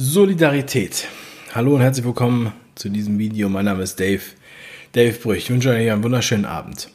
Solidarität. 0.00 1.08
Hallo 1.56 1.74
und 1.74 1.80
herzlich 1.80 2.06
willkommen 2.06 2.52
zu 2.76 2.88
diesem 2.88 3.18
Video. 3.18 3.48
Mein 3.48 3.64
Name 3.64 3.82
ist 3.82 3.98
Dave. 3.98 4.20
Dave 4.92 5.18
Brüch. 5.18 5.38
Ich 5.38 5.50
wünsche 5.50 5.70
euch 5.70 5.90
einen 5.90 6.04
wunderschönen 6.04 6.44
Abend. 6.44 6.88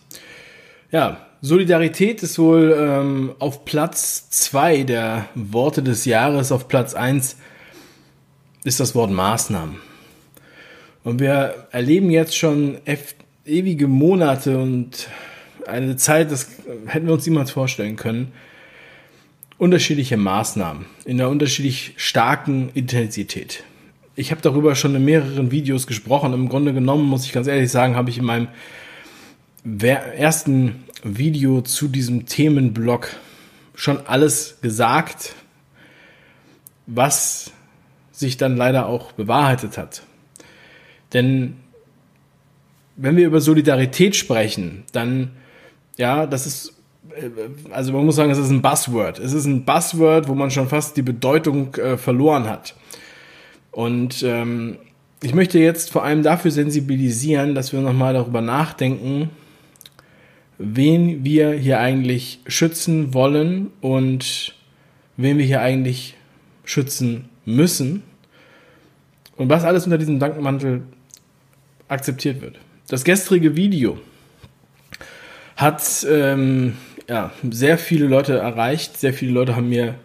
Ja, 0.89 1.17
Solidarität 1.41 2.23
ist 2.23 2.39
wohl 2.39 2.73
ähm, 2.79 3.35
auf 3.39 3.65
Platz 3.65 4.29
2 4.29 4.83
der 4.83 5.25
Worte 5.35 5.83
des 5.83 6.05
Jahres. 6.05 6.53
Auf 6.53 6.69
Platz 6.69 6.93
1 6.93 7.35
ist 8.63 8.79
das 8.79 8.95
Wort 8.95 9.11
Maßnahmen. 9.11 9.75
Und 11.03 11.19
wir 11.19 11.67
erleben 11.71 12.09
jetzt 12.09 12.37
schon 12.37 12.77
ewige 13.45 13.89
Monate 13.89 14.57
und 14.57 15.09
eine 15.67 15.97
Zeit, 15.97 16.31
das 16.31 16.47
hätten 16.85 17.07
wir 17.07 17.15
uns 17.15 17.25
niemals 17.25 17.51
vorstellen 17.51 17.97
können, 17.97 18.31
unterschiedliche 19.63 20.17
Maßnahmen 20.17 20.85
in 21.05 21.21
einer 21.21 21.29
unterschiedlich 21.29 21.93
starken 21.95 22.69
Intensität. 22.73 23.63
Ich 24.13 24.31
habe 24.31 24.41
darüber 24.41 24.75
schon 24.75 24.93
in 24.93 25.05
mehreren 25.05 25.51
Videos 25.51 25.87
gesprochen. 25.87 26.33
Im 26.33 26.49
Grunde 26.49 26.73
genommen, 26.73 27.05
muss 27.05 27.25
ich 27.25 27.31
ganz 27.31 27.47
ehrlich 27.47 27.71
sagen, 27.71 27.95
habe 27.95 28.09
ich 28.09 28.17
in 28.17 28.25
meinem 28.25 28.49
ersten 30.17 30.83
Video 31.01 31.61
zu 31.61 31.87
diesem 31.87 32.25
Themenblock 32.25 33.15
schon 33.73 34.05
alles 34.05 34.57
gesagt, 34.61 35.33
was 36.85 37.51
sich 38.11 38.35
dann 38.35 38.57
leider 38.57 38.87
auch 38.87 39.13
bewahrheitet 39.13 39.77
hat. 39.77 40.03
Denn 41.13 41.55
wenn 42.97 43.15
wir 43.15 43.25
über 43.25 43.39
Solidarität 43.39 44.17
sprechen, 44.17 44.83
dann, 44.91 45.31
ja, 45.97 46.27
das 46.27 46.45
ist, 46.47 46.73
also 47.71 47.93
man 47.93 48.05
muss 48.05 48.15
sagen, 48.15 48.31
es 48.31 48.37
ist 48.37 48.49
ein 48.49 48.61
Buzzword. 48.61 49.19
Es 49.19 49.33
ist 49.33 49.45
ein 49.45 49.65
Buzzword, 49.65 50.27
wo 50.27 50.35
man 50.35 50.51
schon 50.51 50.67
fast 50.67 50.97
die 50.97 51.01
Bedeutung 51.01 51.75
äh, 51.75 51.97
verloren 51.97 52.49
hat. 52.49 52.75
Und 53.71 54.23
ähm, 54.23 54.77
ich 55.21 55.33
möchte 55.33 55.59
jetzt 55.59 55.91
vor 55.91 56.03
allem 56.03 56.23
dafür 56.23 56.51
sensibilisieren, 56.51 57.55
dass 57.55 57.73
wir 57.73 57.79
nochmal 57.81 58.13
darüber 58.13 58.41
nachdenken, 58.41 59.29
wen 60.57 61.23
wir 61.23 61.51
hier 61.53 61.79
eigentlich 61.79 62.39
schützen 62.45 63.13
wollen 63.13 63.71
und 63.81 64.55
wen 65.17 65.37
wir 65.37 65.45
hier 65.45 65.61
eigentlich 65.61 66.15
schützen 66.65 67.29
müssen 67.45 68.03
und 69.35 69.49
was 69.49 69.63
alles 69.63 69.85
unter 69.85 69.97
diesem 69.97 70.19
Dankmantel 70.19 70.83
akzeptiert 71.87 72.41
wird. 72.41 72.59
Das 72.87 73.03
gestrige 73.03 73.55
Video 73.55 73.97
hat 75.55 76.05
ähm, 76.09 76.73
ja, 77.07 77.31
sehr 77.49 77.77
viele 77.77 78.07
Leute 78.07 78.37
erreicht. 78.37 78.97
Sehr 78.97 79.13
viele 79.13 79.31
Leute 79.31 79.55
haben 79.55 79.69
mir 79.69 79.95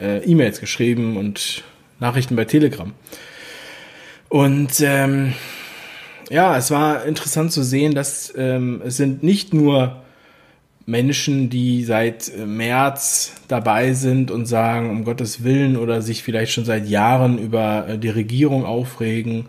äh, 0.00 0.18
E-Mails 0.24 0.60
geschrieben 0.60 1.16
und 1.16 1.64
Nachrichten 2.00 2.36
bei 2.36 2.44
Telegram. 2.44 2.92
Und 4.28 4.80
ähm, 4.80 5.34
ja, 6.30 6.56
es 6.56 6.70
war 6.70 7.04
interessant 7.04 7.52
zu 7.52 7.62
sehen, 7.62 7.94
dass 7.94 8.32
ähm, 8.36 8.82
es 8.84 8.96
sind 8.96 9.22
nicht 9.22 9.52
nur 9.52 10.02
Menschen, 10.86 11.50
die 11.50 11.84
seit 11.84 12.32
März 12.44 13.34
dabei 13.48 13.92
sind 13.92 14.30
und 14.30 14.46
sagen, 14.46 14.90
um 14.90 15.04
Gottes 15.04 15.44
Willen 15.44 15.76
oder 15.76 16.02
sich 16.02 16.22
vielleicht 16.22 16.52
schon 16.52 16.64
seit 16.64 16.88
Jahren 16.88 17.38
über 17.38 17.86
äh, 17.88 17.98
die 17.98 18.08
Regierung 18.08 18.64
aufregen 18.64 19.46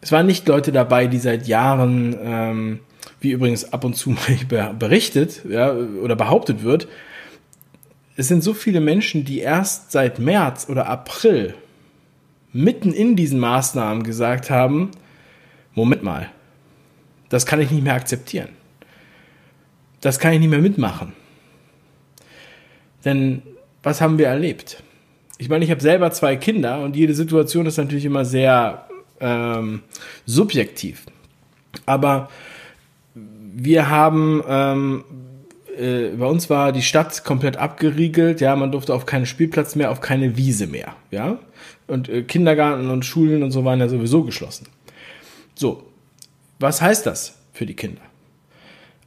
es 0.00 0.12
waren 0.12 0.26
nicht 0.26 0.46
Leute 0.46 0.72
dabei, 0.72 1.06
die 1.06 1.18
seit 1.18 1.46
Jahren, 1.46 2.16
ähm, 2.22 2.80
wie 3.20 3.32
übrigens 3.32 3.72
ab 3.72 3.84
und 3.84 3.94
zu 3.94 4.10
mal 4.50 4.74
berichtet 4.74 5.42
ja, 5.48 5.72
oder 5.72 6.16
behauptet 6.16 6.62
wird, 6.62 6.88
es 8.16 8.28
sind 8.28 8.42
so 8.42 8.52
viele 8.52 8.80
Menschen, 8.80 9.24
die 9.24 9.38
erst 9.38 9.92
seit 9.92 10.18
März 10.18 10.66
oder 10.68 10.88
April 10.88 11.54
mitten 12.52 12.92
in 12.92 13.14
diesen 13.14 13.38
Maßnahmen 13.38 14.02
gesagt 14.02 14.50
haben, 14.50 14.90
Moment 15.74 16.02
mal, 16.02 16.28
das 17.28 17.46
kann 17.46 17.60
ich 17.60 17.70
nicht 17.70 17.84
mehr 17.84 17.94
akzeptieren. 17.94 18.48
Das 20.00 20.18
kann 20.18 20.32
ich 20.32 20.40
nicht 20.40 20.48
mehr 20.48 20.60
mitmachen. 20.60 21.12
Denn 23.04 23.42
was 23.82 24.00
haben 24.00 24.18
wir 24.18 24.26
erlebt? 24.26 24.82
Ich 25.38 25.48
meine, 25.48 25.64
ich 25.64 25.70
habe 25.70 25.80
selber 25.80 26.10
zwei 26.10 26.34
Kinder 26.34 26.80
und 26.82 26.96
jede 26.96 27.14
Situation 27.14 27.66
ist 27.66 27.76
natürlich 27.76 28.04
immer 28.04 28.24
sehr 28.24 28.88
ähm, 29.20 29.82
subjektiv. 30.26 31.06
Aber 31.86 32.28
wir 33.64 33.90
haben, 33.90 34.42
ähm, 34.48 35.04
äh, 35.76 36.10
bei 36.16 36.26
uns 36.26 36.48
war 36.48 36.72
die 36.72 36.82
Stadt 36.82 37.24
komplett 37.24 37.56
abgeriegelt, 37.56 38.40
ja, 38.40 38.54
man 38.54 38.70
durfte 38.70 38.94
auf 38.94 39.04
keinen 39.04 39.26
Spielplatz 39.26 39.74
mehr, 39.74 39.90
auf 39.90 40.00
keine 40.00 40.36
Wiese 40.36 40.66
mehr, 40.66 40.94
ja. 41.10 41.38
Und 41.86 42.08
äh, 42.08 42.22
Kindergarten 42.22 42.90
und 42.90 43.04
Schulen 43.04 43.42
und 43.42 43.50
so 43.50 43.64
waren 43.64 43.80
ja 43.80 43.88
sowieso 43.88 44.22
geschlossen. 44.22 44.66
So, 45.54 45.82
was 46.60 46.80
heißt 46.80 47.04
das 47.06 47.36
für 47.52 47.66
die 47.66 47.74
Kinder? 47.74 48.02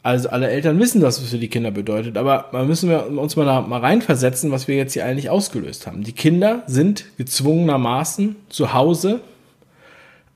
Also 0.04 0.30
alle 0.30 0.50
Eltern 0.50 0.80
wissen, 0.80 1.02
was 1.02 1.22
es 1.22 1.30
für 1.30 1.38
die 1.38 1.48
Kinder 1.48 1.72
bedeutet, 1.72 2.18
aber 2.18 2.50
man 2.52 2.68
müssen 2.68 2.90
wir 2.90 3.08
uns 3.08 3.36
mal 3.36 3.46
da 3.46 3.62
mal 3.62 3.80
reinversetzen, 3.80 4.52
was 4.52 4.68
wir 4.68 4.76
jetzt 4.76 4.94
hier 4.94 5.06
eigentlich 5.06 5.30
ausgelöst 5.30 5.86
haben. 5.86 6.04
Die 6.04 6.12
Kinder 6.12 6.64
sind 6.66 7.06
gezwungenermaßen 7.18 8.36
zu 8.50 8.74
Hause 8.74 9.22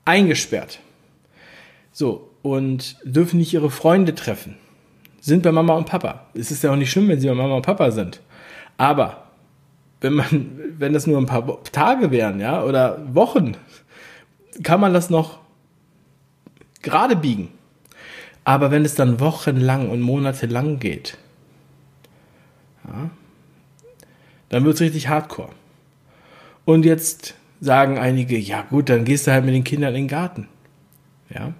eingesperrt. 0.04 0.78
So, 1.92 2.30
und 2.54 2.96
dürfen 3.04 3.38
nicht 3.38 3.52
ihre 3.52 3.70
Freunde 3.70 4.14
treffen. 4.14 4.56
Sind 5.20 5.42
bei 5.42 5.52
Mama 5.52 5.74
und 5.74 5.86
Papa. 5.86 6.26
Es 6.34 6.50
ist 6.50 6.62
ja 6.62 6.70
auch 6.70 6.76
nicht 6.76 6.90
schlimm, 6.90 7.08
wenn 7.08 7.20
sie 7.20 7.28
bei 7.28 7.34
Mama 7.34 7.56
und 7.56 7.66
Papa 7.66 7.90
sind. 7.90 8.20
Aber 8.76 9.24
wenn 10.00 10.14
man, 10.14 10.60
wenn 10.78 10.92
das 10.92 11.06
nur 11.06 11.18
ein 11.18 11.26
paar 11.26 11.62
Tage 11.64 12.10
wären, 12.10 12.40
ja, 12.40 12.62
oder 12.62 12.98
Wochen, 13.14 13.56
kann 14.62 14.80
man 14.80 14.94
das 14.94 15.10
noch 15.10 15.38
gerade 16.82 17.16
biegen. 17.16 17.48
Aber 18.44 18.70
wenn 18.70 18.84
es 18.84 18.94
dann 18.94 19.18
wochenlang 19.18 19.90
und 19.90 20.00
monatelang 20.00 20.78
geht, 20.78 21.18
ja, 22.86 23.10
dann 24.48 24.64
wird 24.64 24.76
es 24.76 24.80
richtig 24.80 25.08
hardcore. 25.08 25.50
Und 26.64 26.84
jetzt 26.84 27.34
sagen 27.60 27.98
einige, 27.98 28.38
ja 28.38 28.62
gut, 28.62 28.88
dann 28.88 29.04
gehst 29.04 29.26
du 29.26 29.32
halt 29.32 29.44
mit 29.44 29.54
den 29.54 29.64
Kindern 29.64 29.94
in 29.94 30.02
den 30.02 30.08
Garten. 30.08 30.48
Ja. 31.28 31.52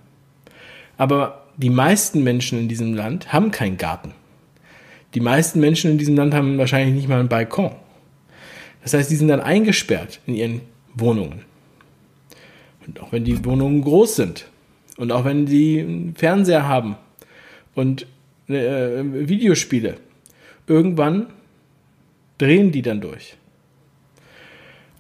Aber 0.97 1.47
die 1.57 1.71
meisten 1.71 2.23
Menschen 2.23 2.59
in 2.59 2.69
diesem 2.69 2.95
Land 2.95 3.33
haben 3.33 3.51
keinen 3.51 3.77
Garten. 3.77 4.13
Die 5.15 5.21
meisten 5.21 5.61
Menschen 5.61 5.91
in 5.91 5.99
diesem 5.99 6.17
Land 6.17 6.35
haben 6.35 6.59
wahrscheinlich 6.59 6.95
nicht 6.95 7.09
mal 7.09 7.21
einen 7.21 7.29
Balkon. 7.29 7.73
Das 8.83 8.95
heißt, 8.95 9.11
die 9.11 9.17
sind 9.17 9.29
dann 9.29 9.41
eingesperrt 9.41 10.21
in 10.27 10.35
ihren 10.35 10.61
Wohnungen. 10.95 11.43
Und 12.87 13.01
auch 13.01 13.13
wenn 13.13 13.25
die 13.25 13.45
Wohnungen 13.45 13.83
groß 13.83 14.17
sind 14.17 14.47
und 14.97 15.11
auch 15.11 15.25
wenn 15.25 15.47
die 15.47 15.81
einen 15.81 16.15
Fernseher 16.15 16.69
haben 16.69 16.97
und 17.75 18.07
äh, 18.49 19.03
Videospiele, 19.03 19.97
irgendwann 20.67 21.27
drehen 22.39 22.71
die 22.71 22.83
dann 22.83 23.01
durch. 23.01 23.37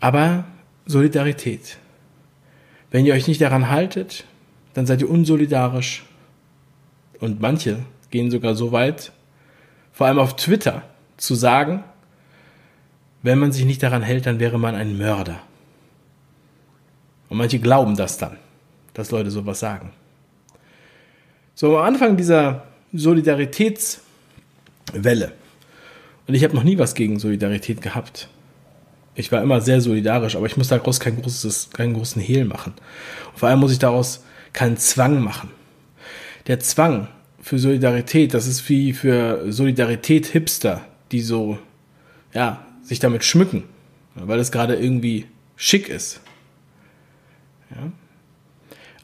Aber 0.01 0.47
Solidarität. 0.87 1.78
Wenn 2.91 3.05
ihr 3.05 3.15
euch 3.15 3.28
nicht 3.28 3.41
daran 3.41 3.71
haltet, 3.71 4.25
dann 4.77 4.85
seid 4.85 5.01
ihr 5.01 5.09
unsolidarisch. 5.09 6.05
Und 7.19 7.41
manche 7.41 7.79
gehen 8.11 8.31
sogar 8.31 8.55
so 8.55 8.73
weit, 8.73 9.11
vor 9.91 10.07
allem 10.07 10.19
auf 10.19 10.37
Twitter, 10.37 10.83
zu 11.17 11.35
sagen, 11.35 11.83
wenn 13.23 13.39
man 13.39 13.53
sich 13.53 13.65
nicht 13.65 13.83
daran 13.83 14.03
hält, 14.03 14.27
dann 14.27 14.39
wäre 14.39 14.59
man 14.59 14.75
ein 14.75 14.99
Mörder. 14.99 15.41
Und 17.31 17.39
manche 17.39 17.59
glauben 17.59 17.97
das 17.97 18.19
dann, 18.19 18.37
dass 18.93 19.11
Leute 19.11 19.31
sowas 19.31 19.61
sagen. 19.61 19.93
So 21.55 21.79
am 21.79 21.87
Anfang 21.87 22.19
dieser 22.19 22.65
Solidaritätswelle, 22.93 24.03
und 26.27 26.34
ich 26.34 26.45
habe 26.45 26.55
noch 26.55 26.65
nie 26.65 26.77
was 26.77 26.95
gegen 26.95 27.19
Solidarität 27.19 27.81
gehabt, 27.81 28.29
ich 29.15 29.33
war 29.33 29.41
immer 29.43 29.63
sehr 29.63 29.81
solidarisch, 29.81 30.37
aber 30.37 30.45
ich 30.45 30.59
muss 30.59 30.69
daraus 30.69 31.01
kein 31.01 31.22
großes, 31.22 31.71
keinen 31.71 31.95
großen 31.95 32.21
Hehl 32.21 32.45
machen. 32.45 32.75
Und 33.33 33.39
vor 33.39 33.49
allem 33.49 33.61
muss 33.61 33.72
ich 33.72 33.79
daraus 33.79 34.22
keinen 34.57 34.79
Zwang 34.79 35.21
machen. 35.21 35.51
Der 36.49 36.59
Zwang 36.59 37.09
für 37.41 37.61
Solidarität, 37.61 38.35
das 38.35 38.49
ist 38.49 38.69
wie 38.69 38.93
für 38.93 39.53
Solidarität 39.53 40.27
Hipster, 40.27 40.85
die 41.13 41.21
so, 41.21 41.59
ja, 42.33 42.67
sich 42.83 42.99
damit 42.99 43.23
schmücken, 43.23 43.65
weil 44.15 44.41
es 44.41 44.51
gerade 44.51 44.75
irgendwie 44.75 45.27
schick 45.57 45.89
ist. 45.89 46.21
Ja. 47.71 47.93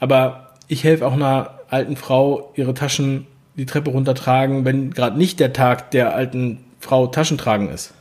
Aber 0.01 0.55
ich 0.69 0.85
helfe 0.85 1.07
auch 1.07 1.13
einer 1.13 1.61
alten 1.69 1.97
Frau, 1.97 2.53
ihre 2.57 2.75
Taschen 2.75 3.27
die 3.55 3.67
Treppe 3.67 3.91
runtertragen, 3.91 4.65
wenn 4.65 4.91
gerade 4.91 5.19
nicht 5.19 5.39
der 5.39 5.53
Tag 5.53 5.91
der 5.91 6.15
alten 6.15 6.65
Frau 6.81 7.07
Taschentragen 7.07 7.69
ist. 7.69 7.93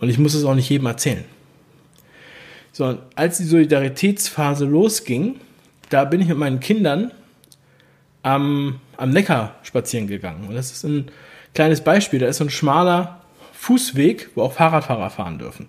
Und 0.00 0.10
ich 0.10 0.18
muss 0.18 0.34
es 0.34 0.44
auch 0.44 0.54
nicht 0.54 0.68
jedem 0.68 0.86
erzählen. 0.86 1.24
So, 2.72 2.98
als 3.14 3.38
die 3.38 3.44
Solidaritätsphase 3.44 4.64
losging, 4.66 5.36
da 5.92 6.04
bin 6.04 6.20
ich 6.20 6.28
mit 6.28 6.38
meinen 6.38 6.60
Kindern 6.60 7.12
am, 8.22 8.80
am 8.96 9.10
Neckar 9.10 9.56
spazieren 9.62 10.06
gegangen. 10.06 10.48
Und 10.48 10.54
das 10.54 10.72
ist 10.72 10.84
ein 10.84 11.10
kleines 11.54 11.82
Beispiel. 11.82 12.18
Da 12.18 12.26
ist 12.26 12.38
so 12.38 12.44
ein 12.44 12.50
schmaler 12.50 13.20
Fußweg, 13.52 14.30
wo 14.34 14.42
auch 14.42 14.52
Fahrradfahrer 14.52 15.10
fahren 15.10 15.38
dürfen. 15.38 15.66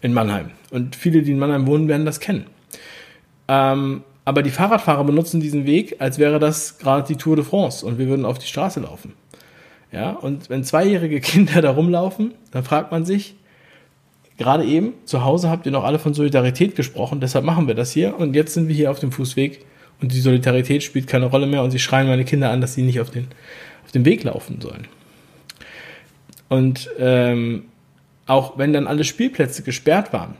in 0.00 0.12
Mannheim. 0.12 0.50
Und 0.70 0.94
viele, 0.94 1.22
die 1.22 1.32
in 1.32 1.38
Mannheim 1.38 1.66
wohnen, 1.66 1.88
werden 1.88 2.06
das 2.06 2.20
kennen. 2.20 2.46
Ähm, 3.48 4.04
aber 4.24 4.42
die 4.42 4.50
Fahrradfahrer 4.50 5.04
benutzen 5.04 5.40
diesen 5.40 5.66
Weg, 5.66 5.96
als 6.00 6.18
wäre 6.18 6.38
das 6.38 6.78
gerade 6.78 7.08
die 7.08 7.16
Tour 7.16 7.34
de 7.34 7.44
France 7.44 7.84
und 7.84 7.98
wir 7.98 8.08
würden 8.08 8.26
auf 8.26 8.38
die 8.38 8.46
Straße 8.46 8.80
laufen. 8.80 9.14
Ja, 9.90 10.10
und 10.10 10.50
wenn 10.50 10.64
zweijährige 10.64 11.20
Kinder 11.22 11.62
da 11.62 11.70
rumlaufen, 11.70 12.34
dann 12.50 12.62
fragt 12.62 12.92
man 12.92 13.04
sich, 13.04 13.34
gerade 14.38 14.64
eben, 14.64 14.94
zu 15.04 15.24
Hause 15.24 15.50
habt 15.50 15.66
ihr 15.66 15.72
noch 15.72 15.84
alle 15.84 15.98
von 15.98 16.14
Solidarität 16.14 16.76
gesprochen, 16.76 17.20
deshalb 17.20 17.44
machen 17.44 17.66
wir 17.66 17.74
das 17.74 17.92
hier 17.92 18.18
und 18.18 18.34
jetzt 18.34 18.54
sind 18.54 18.68
wir 18.68 18.74
hier 18.74 18.90
auf 18.90 19.00
dem 19.00 19.12
Fußweg 19.12 19.66
und 20.00 20.12
die 20.12 20.20
Solidarität 20.20 20.82
spielt 20.82 21.06
keine 21.06 21.26
Rolle 21.26 21.46
mehr 21.46 21.62
und 21.62 21.72
sie 21.72 21.78
schreien 21.78 22.06
meine 22.06 22.24
Kinder 22.24 22.50
an, 22.50 22.60
dass 22.60 22.74
sie 22.74 22.82
nicht 22.82 23.00
auf 23.00 23.10
den, 23.10 23.26
auf 23.84 23.92
den 23.92 24.04
Weg 24.04 24.22
laufen 24.24 24.60
sollen. 24.60 24.86
Und 26.48 26.88
ähm, 26.98 27.64
auch 28.26 28.56
wenn 28.56 28.72
dann 28.72 28.86
alle 28.86 29.04
Spielplätze 29.04 29.62
gesperrt 29.62 30.12
waren, 30.12 30.36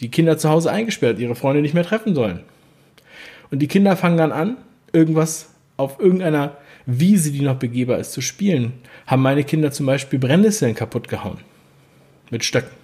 die 0.00 0.08
Kinder 0.08 0.38
zu 0.38 0.48
Hause 0.48 0.70
eingesperrt, 0.70 1.18
ihre 1.18 1.34
Freunde 1.34 1.62
nicht 1.62 1.74
mehr 1.74 1.84
treffen 1.84 2.14
sollen. 2.14 2.40
Und 3.50 3.58
die 3.58 3.68
Kinder 3.68 3.96
fangen 3.96 4.16
dann 4.16 4.32
an, 4.32 4.56
irgendwas 4.92 5.50
auf 5.76 6.00
irgendeiner 6.00 6.56
Wiese, 6.86 7.32
die 7.32 7.42
noch 7.42 7.56
begehbar 7.56 7.98
ist, 7.98 8.12
zu 8.12 8.20
spielen. 8.20 8.72
Haben 9.06 9.22
meine 9.22 9.44
Kinder 9.44 9.72
zum 9.72 9.86
Beispiel 9.86 10.18
Brennnesseln 10.18 10.74
kaputt 10.74 11.08
gehauen. 11.08 11.38
Mit 12.30 12.44
Stöcken. 12.44 12.81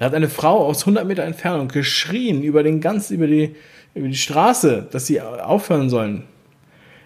Da 0.00 0.06
hat 0.06 0.14
eine 0.14 0.30
Frau 0.30 0.64
aus 0.64 0.80
100 0.80 1.06
Meter 1.06 1.24
Entfernung 1.24 1.68
geschrien 1.68 2.42
über 2.42 2.62
den 2.62 2.80
ganzen, 2.80 3.16
über 3.16 3.26
die, 3.26 3.54
über 3.94 4.08
die 4.08 4.16
Straße, 4.16 4.88
dass 4.90 5.06
sie 5.06 5.20
aufhören 5.20 5.90
sollen. 5.90 6.24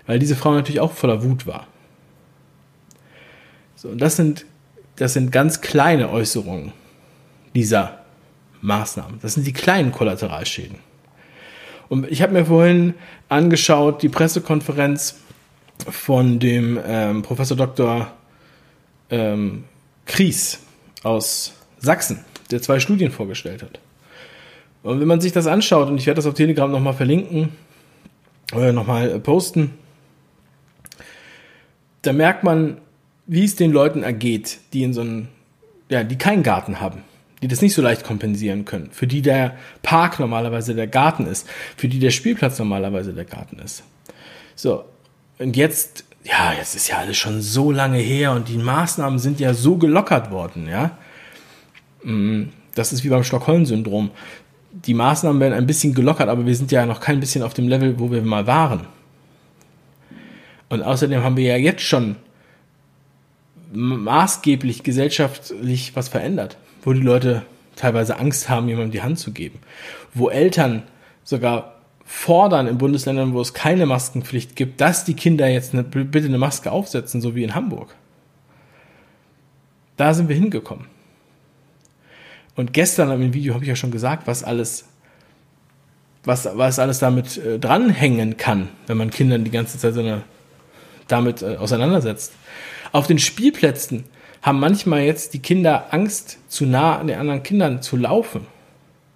Weil 0.07 0.21
diese 0.21 0.37
Frau 0.37 0.55
natürlich 0.55 0.79
auch 0.79 0.93
voller 0.93 1.25
Wut 1.25 1.45
war. 1.45 1.67
So, 3.75 3.89
und 3.89 3.99
das 3.99 4.15
sind, 4.15 4.47
das 4.95 5.13
sind 5.13 5.33
ganz 5.33 5.61
kleine 5.61 6.09
Äußerungen 6.09 6.71
dieser 7.53 7.99
Maßnahmen. 8.61 9.19
Das 9.23 9.35
sind 9.35 9.45
die 9.45 9.53
kleinen 9.53 9.91
Kollateralschäden. 9.91 10.79
Und 11.89 12.09
ich 12.09 12.23
habe 12.23 12.33
mir 12.33 12.47
vorhin 12.47 12.95
angeschaut, 13.29 14.03
die 14.03 14.09
Pressekonferenz 14.09 15.17
von 15.91 16.39
dem 16.39 16.79
ähm, 16.87 17.23
Professor 17.23 17.57
Dr. 17.57 18.13
Ähm, 19.11 19.65
Kries 20.07 20.61
aus 21.03 21.55
Sachsen, 21.81 22.25
der 22.51 22.63
zwei 22.63 22.81
Studien 22.81 23.11
vorgestellt 23.11 23.63
hat. 23.63 23.79
Und 24.83 25.01
wenn 25.01 25.09
man 25.09 25.21
sich 25.21 25.33
das 25.33 25.47
anschaut, 25.47 25.89
und 25.89 25.99
ich 25.99 26.07
werde 26.07 26.17
das 26.17 26.27
auf 26.27 26.35
Telegram 26.35 26.71
nochmal 26.71 26.93
verlinken 26.93 27.51
oder 28.53 28.73
nochmal 28.73 29.19
posten, 29.19 29.71
da 32.03 32.13
merkt 32.13 32.45
man, 32.45 32.79
wie 33.27 33.45
es 33.45 33.57
den 33.57 33.73
Leuten 33.73 34.03
ergeht, 34.03 34.59
die 34.73 34.83
in 34.83 34.93
so 34.93 35.01
einem, 35.01 35.29
ja, 35.89 36.05
die 36.05 36.19
keinen 36.19 36.43
Garten 36.43 36.81
haben, 36.81 37.03
die 37.43 37.49
das 37.49 37.63
nicht 37.63 37.75
so 37.75 37.81
leicht 37.81 38.05
kompensieren 38.05 38.67
können, 38.67 38.91
für 38.93 39.07
die 39.07 39.23
der 39.23 39.57
Park 39.83 40.21
normalerweise 40.21 40.75
der 40.75 40.87
Garten 40.87 41.27
ist, 41.27 41.49
für 41.77 41.89
die 41.89 41.99
der 41.99 42.11
Spielplatz 42.11 42.59
normalerweise 42.59 43.15
der 43.15 43.25
Garten 43.25 43.59
ist. 43.59 43.83
So, 44.55 44.85
und 45.39 45.57
jetzt, 45.57 46.05
ja, 46.25 46.53
jetzt 46.53 46.77
ist 46.77 46.89
ja 46.89 46.99
alles 46.99 47.17
schon 47.17 47.41
so 47.41 47.71
lange 47.71 47.99
her 47.99 48.33
und 48.33 48.49
die 48.49 48.59
Maßnahmen 48.59 49.19
sind 49.19 49.41
ja 49.41 49.55
so 49.55 49.77
gelockert 49.77 50.31
worden, 50.31 50.69
ja. 50.69 50.99
Mm, 52.05 52.45
das 52.75 52.93
ist 52.93 53.05
wie 53.05 53.09
beim 53.09 53.25
Stockholm-Syndrom. 53.25 54.11
Die 54.73 54.95
Maßnahmen 54.95 55.41
werden 55.41 55.55
ein 55.55 55.67
bisschen 55.67 55.95
gelockert, 55.95 56.29
aber 56.29 56.47
wir 56.47 56.55
sind 56.55 56.73
ja 56.73 56.87
noch 56.87 57.01
kein 57.01 57.21
bisschen 57.21 57.43
auf 57.43 57.55
dem 57.55 57.69
Level, 57.69 57.99
wo 57.99 58.11
wir 58.11 58.23
mal 58.23 58.47
waren. 58.47 58.87
Und 60.69 60.83
außerdem 60.83 61.23
haben 61.23 61.37
wir 61.37 61.45
ja 61.45 61.57
jetzt 61.57 61.83
schon 61.83 62.17
maßgeblich 63.73 64.83
gesellschaftlich 64.83 65.95
was 65.97 66.09
verändert, 66.09 66.57
wo 66.83 66.93
die 66.93 67.01
Leute 67.01 67.43
teilweise 67.77 68.19
Angst 68.19 68.49
haben, 68.49 68.69
jemandem 68.69 68.93
die 68.93 69.03
Hand 69.03 69.19
zu 69.19 69.33
geben, 69.33 69.59
wo 70.15 70.29
Eltern 70.29 70.85
sogar 71.25 71.75
fordern 72.05 72.67
in 72.67 72.79
Bundesländern, 72.79 73.33
wo 73.33 73.41
es 73.41 73.55
keine 73.55 73.87
Maskenpflicht 73.87 74.57
gibt, 74.57 74.81
dass 74.81 75.05
die 75.05 75.15
Kinder 75.15 75.49
jetzt 75.49 75.73
eine, 75.73 75.83
bitte 75.83 76.27
eine 76.27 76.39
Maske 76.39 76.71
aufsetzen, 76.71 77.21
so 77.21 77.35
wie 77.35 77.43
in 77.43 77.55
Hamburg. 77.55 77.95
Da 79.97 80.13
sind 80.13 80.29
wir 80.29 80.37
hingekommen. 80.37 80.87
Und 82.57 82.73
gestern 82.73 83.11
im 83.21 83.35
Video 83.35 83.55
habe 83.55 83.65
ich 83.65 83.69
ja 83.69 83.77
schon 83.77 83.91
gesagt, 83.91 84.27
was 84.27 84.45
alles, 84.45 84.85
was, 86.25 86.49
was 86.53 86.79
alles 86.79 86.99
damit 86.99 87.37
äh, 87.37 87.59
dranhängen 87.59 88.37
kann, 88.37 88.69
wenn 88.87 88.97
man 88.97 89.11
Kindern 89.11 89.45
die 89.45 89.51
ganze 89.51 89.79
Zeit 89.79 89.95
so 89.95 90.01
eine, 90.01 90.23
damit 91.09 91.43
äh, 91.43 91.57
auseinandersetzt. 91.57 92.33
Auf 92.93 93.07
den 93.07 93.19
Spielplätzen 93.19 94.05
haben 94.43 94.61
manchmal 94.61 95.03
jetzt 95.03 95.35
die 95.35 95.41
Kinder 95.41 95.93
Angst, 95.93 96.39
zu 96.49 96.67
nah 96.67 96.99
an 96.99 97.09
den 97.09 97.19
anderen 97.19 97.43
Kindern 97.43 97.83
zu 97.83 97.97
laufen. 97.97 98.47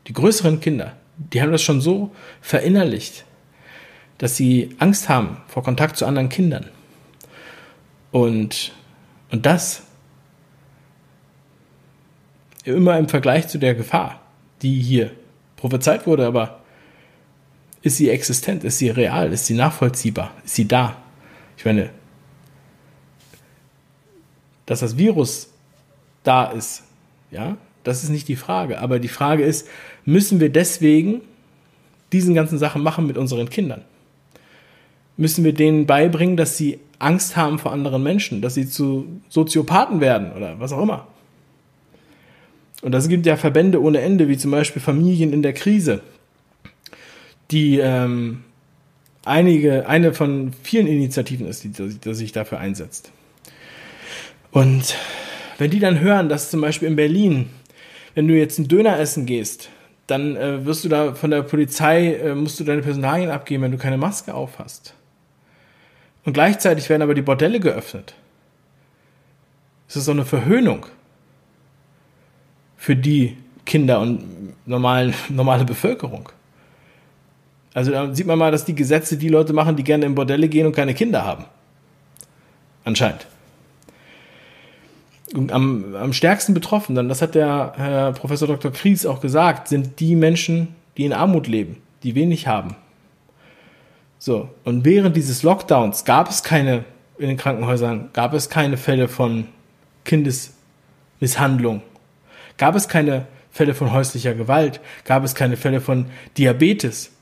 Die 0.06 0.12
größeren 0.14 0.61
Kinder, 0.61 0.94
die 1.17 1.41
haben 1.43 1.52
das 1.52 1.62
schon 1.62 1.81
so 1.81 2.11
verinnerlicht, 2.41 3.25
dass 4.17 4.37
sie 4.37 4.75
Angst 4.79 5.08
haben 5.08 5.37
vor 5.46 5.62
Kontakt 5.62 5.96
zu 5.96 6.06
anderen 6.06 6.29
Kindern. 6.29 6.70
Und, 8.11 8.73
und 9.31 9.46
das 9.46 9.82
immer 12.75 12.99
im 12.99 13.09
Vergleich 13.09 13.49
zu 13.49 13.59
der 13.59 13.75
Gefahr, 13.75 14.20
die 14.62 14.81
hier 14.81 15.12
prophezeit 15.56 16.06
wurde, 16.06 16.26
aber 16.26 16.61
ist 17.82 17.97
sie 17.97 18.11
existent, 18.11 18.65
ist 18.65 18.79
sie 18.79 18.91
real, 18.91 19.32
ist 19.32 19.47
sie 19.47 19.55
nachvollziehbar, 19.55 20.32
ist 20.44 20.55
sie 20.55 20.67
da? 20.67 20.97
Ich 21.56 21.65
meine, 21.65 21.91
dass 24.67 24.81
das 24.81 24.99
Virus 24.99 25.49
da 26.23 26.47
ist, 26.47 26.82
ja, 27.31 27.56
das 27.85 28.03
ist 28.03 28.11
nicht 28.11 28.29
die 28.29 28.37
Frage. 28.37 28.81
Aber 28.81 28.99
die 28.99 29.09
Frage 29.09 29.44
ist, 29.44 29.67
müssen 30.05 30.41
wir 30.41 30.50
deswegen 30.50 31.23
diesen 32.12 32.35
ganzen 32.35 32.59
Sachen 32.59 32.82
machen 32.82 33.06
mit 33.06 33.17
unseren 33.17 33.49
Kindern? 33.49 33.82
Müssen 35.17 35.44
wir 35.44 35.55
denen 35.55 35.87
beibringen, 35.87 36.37
dass 36.37 36.56
sie 36.56 36.81
Angst 36.99 37.37
haben 37.37 37.59
vor 37.59 37.73
anderen 37.73 38.03
Menschen, 38.03 38.43
dass 38.43 38.55
sie 38.55 38.69
zu 38.69 39.20
Soziopathen 39.29 40.00
werden 40.00 40.32
oder 40.32 40.61
was 40.61 40.73
auch 40.73 40.82
immer? 40.82 41.06
Und 42.83 42.93
das 42.93 43.09
gibt 43.09 43.27
ja 43.27 43.37
Verbände 43.37 43.83
ohne 43.83 44.01
Ende, 44.01 44.29
wie 44.29 44.39
zum 44.39 44.51
Beispiel 44.51 44.81
Familien 44.81 45.33
in 45.33 45.43
der 45.43 45.53
Krise, 45.53 46.01
die 47.51 47.79
ähm, 47.79 48.45
einige, 49.25 49.89
eine 49.89 50.15
von 50.15 50.53
vielen 50.63 50.87
Initiativen 50.87 51.47
ist, 51.47 51.65
die, 51.65 51.70
die 51.70 52.15
sich 52.15 52.32
dafür 52.32 52.58
einsetzt. 52.58 53.11
Und 54.53 54.97
wenn 55.58 55.70
die 55.70 55.81
dann 55.81 56.01
hören, 56.01 56.29
dass 56.29 56.51
zum 56.51 56.61
Beispiel 56.61 56.89
in 56.89 56.97
Berlin, 56.97 57.51
wenn 58.15 58.29
du 58.29 58.35
jetzt 58.35 58.58
einen 58.58 58.69
Döner 58.69 58.99
essen 58.99 59.27
gehst, 59.27 59.70
dann 60.06 60.37
äh, 60.37 60.65
wirst 60.65 60.85
du 60.85 60.89
da 60.89 61.15
von 61.15 61.31
der 61.31 61.43
Polizei, 61.43 62.15
äh, 62.15 62.35
musst 62.35 62.58
du 62.61 62.65
deine 62.65 62.82
Personalien 62.82 63.31
abgeben, 63.31 63.65
wenn 63.65 63.73
du 63.73 63.79
keine 63.79 63.99
Maske 63.99 64.32
auf 64.32 64.58
hast. 64.58 64.94
Und 66.25 66.32
gleichzeitig 66.32 66.89
werden 66.89 67.03
aber 67.03 67.15
die 67.15 67.23
Bordelle 67.23 67.61
geöffnet. 67.61 68.15
Es 69.89 69.97
ist 69.97 70.05
so 70.05 70.13
eine 70.13 70.25
Verhöhnung 70.25 70.87
für 72.79 72.97
die 72.97 73.37
Kinder 73.67 74.01
und 74.01 74.25
normalen, 74.67 75.13
normale 75.29 75.67
Bevölkerung. 75.67 76.31
Also 77.75 77.91
da 77.91 78.15
sieht 78.15 78.27
man 78.27 78.39
mal, 78.39 78.51
dass 78.51 78.65
die 78.65 78.75
Gesetze 78.75 79.19
die 79.19 79.29
Leute 79.29 79.53
machen, 79.53 79.77
die 79.77 79.85
gerne 79.85 80.06
in 80.06 80.15
Bordelle 80.15 80.49
gehen 80.49 80.67
und 80.67 80.75
keine 80.75 80.94
Kinder 80.94 81.25
haben. 81.25 81.44
Anscheinend 82.85 83.27
am, 85.35 85.94
am 85.94 86.13
stärksten 86.13 86.55
betroffen, 86.55 86.94
dann, 86.94 87.08
das 87.08 87.23
hat 87.23 87.35
der 87.35 87.73
Herr 87.77 88.13
Professor 88.13 88.49
Dr. 88.49 88.73
Kries 88.73 89.06
auch 89.06 89.20
gesagt, 89.20 89.69
sind 89.69 90.01
die 90.01 90.15
Menschen, 90.15 90.69
die 90.97 91.05
in 91.05 91.13
Armut 91.13 91.47
leben, 91.47 91.79
die 92.03 92.15
wenig 92.15 92.47
haben. 92.47 92.77
So, 94.19 94.49
und 94.65 94.85
während 94.85 95.17
dieses 95.17 95.43
Lockdowns 95.43 96.05
gab 96.05 96.29
es 96.29 96.43
keine, 96.43 96.85
in 97.19 97.29
den 97.29 97.37
Krankenhäusern, 97.37 98.11
gab 98.13 98.35
es 98.35 98.49
keine 98.49 98.77
Fälle 98.77 99.08
von 99.08 99.47
Kindesmisshandlung, 100.05 101.82
gab 102.58 102.74
es 102.74 102.88
keine 102.88 103.27
Fälle 103.50 103.74
von 103.74 103.93
häuslicher 103.93 104.34
Gewalt, 104.34 104.81
gab 105.05 105.24
es 105.24 105.34
keine 105.34 105.56
Fälle 105.56 105.81
von 105.81 106.06
Diabetes 106.36 107.12